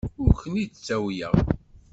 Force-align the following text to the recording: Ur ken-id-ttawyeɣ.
Ur 0.23 0.33
ken-id-ttawyeɣ. 0.41 1.33